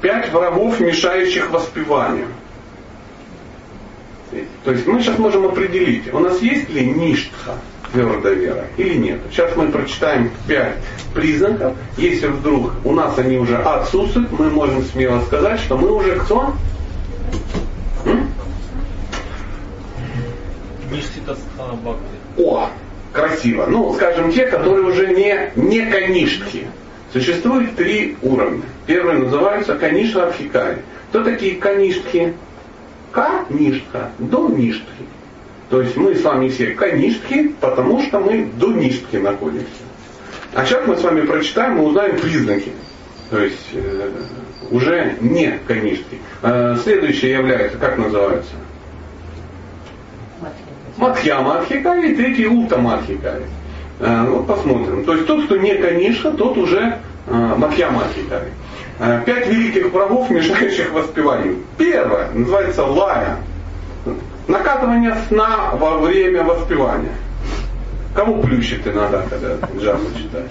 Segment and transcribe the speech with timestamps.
[0.00, 2.28] Пять врагов, мешающих воспеванию.
[4.64, 7.56] То есть мы сейчас можем определить, у нас есть ли ништха,
[7.92, 9.20] твердая вера, или нет.
[9.30, 10.76] Сейчас мы прочитаем пять
[11.14, 11.74] признаков.
[11.96, 16.54] Если вдруг у нас они уже отсутствуют, мы можем смело сказать, что мы уже кто?
[22.38, 22.70] О,
[23.12, 23.66] красиво.
[23.66, 26.68] Ну, скажем, те, которые уже не, не каништхи.
[27.12, 28.62] Существует три уровня.
[28.86, 30.78] Первый называется канишха абхикари.
[31.08, 32.34] Кто такие каништхи?
[33.10, 34.84] Каништха, до ништхи.
[35.70, 39.66] То есть мы с вами все каништхи, потому что мы до ништхи находимся.
[40.54, 42.72] А сейчас мы с вами прочитаем и узнаем признаки.
[43.30, 44.10] То есть э,
[44.70, 46.18] уже не каништхи.
[46.42, 48.52] Э, следующее является, как называется?
[50.96, 53.44] Мадхьяма Адхикари, третий Улта Адхикари.
[54.00, 55.04] Э, вот посмотрим.
[55.04, 58.50] То есть тот, кто не Канишка, тот уже э, Мадхьяма Адхикари.
[58.98, 61.58] Э, пять великих врагов, мешающих воспеванию.
[61.78, 63.38] Первое называется лая.
[64.46, 67.14] Накатывание сна во время воспевания.
[68.14, 70.50] Кому плющит иногда, когда джазу читаешь?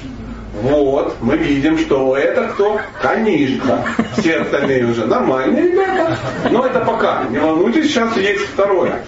[0.62, 2.80] Вот, мы видим, что это кто?
[3.02, 3.86] Канишка.
[4.18, 6.18] Все остальные уже нормальные ребята.
[6.50, 7.24] Но это пока.
[7.30, 9.04] Не волнуйтесь, сейчас есть второе.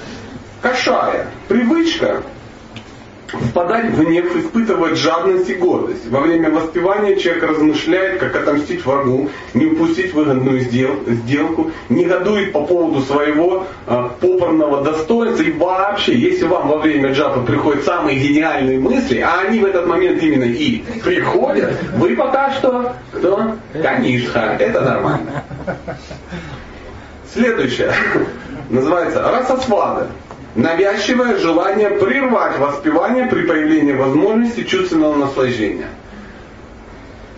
[0.61, 1.27] Кошая.
[1.47, 2.21] Привычка
[3.31, 6.07] впадать в гнев, испытывать жадность и гордость.
[6.09, 13.01] Во время воспевания человек размышляет, как отомстить врагу, не упустить выгодную сделку, негодует по поводу
[13.01, 15.43] своего э, попорного достоинства.
[15.43, 19.87] И вообще, если вам во время джапа приходят самые гениальные мысли, а они в этот
[19.87, 23.55] момент именно и приходят, вы пока что кто?
[23.81, 24.57] Канишха.
[24.59, 25.43] Это нормально.
[27.33, 27.93] Следующее.
[28.69, 30.07] Называется расосвада
[30.55, 35.87] навязчивое желание прервать воспевание при появлении возможности чувственного наслаждения.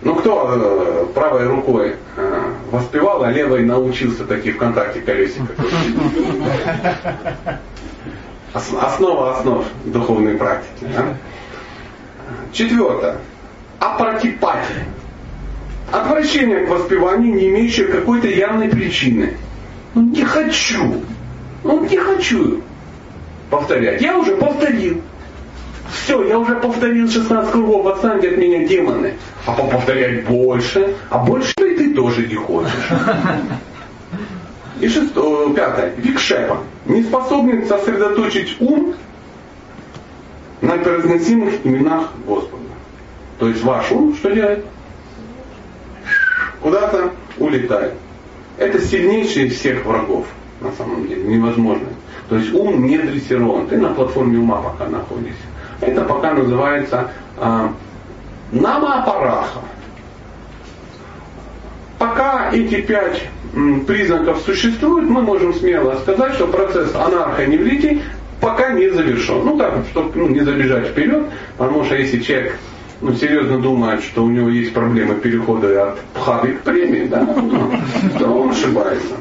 [0.02, 5.54] Ну кто э, правой рукой э, воспевал, а левой научился такие ВКонтакте колесика
[8.52, 10.86] Основа основ духовной практики.
[10.94, 11.16] Да?
[12.52, 13.16] Четвертое.
[13.80, 14.86] Апартипатия.
[15.90, 19.36] Отвращение к воспеванию, не имеющее какой-то явной причины.
[19.94, 21.02] Ну не хочу.
[21.64, 22.60] Ну не хочу
[23.50, 24.00] повторять.
[24.00, 25.02] Я уже повторил.
[25.92, 29.14] Все, я уже повторил 16 кругов, отстаньте от меня демоны.
[29.46, 32.72] А повторять больше, а больше и ты тоже не хочешь.
[34.80, 36.58] И шестое, пятое, викшепа.
[36.86, 38.94] Не способен сосредоточить ум
[40.60, 42.64] на произносимых именах Господа.
[43.38, 44.64] То есть ваш ум что делает?
[46.60, 47.94] Куда-то улетает.
[48.56, 50.26] Это сильнейший из всех врагов,
[50.64, 51.86] на самом деле, невозможно.
[52.28, 53.66] То есть ум не дрессирован.
[53.66, 55.42] Ты на платформе ума пока находишься.
[55.80, 57.68] Это пока называется э,
[58.52, 59.60] намапараха.
[61.98, 63.28] Пока эти пять
[63.86, 68.02] признаков существуют, мы можем смело сказать, что процесс анархоневритий
[68.40, 69.44] пока не завершен.
[69.44, 71.26] Ну так, чтобы ну, не забежать вперед,
[71.56, 72.58] потому что если человек
[73.00, 77.26] ну, серьезно думает, что у него есть проблемы перехода от пхады к премии, да,
[78.18, 79.14] то он ошибается.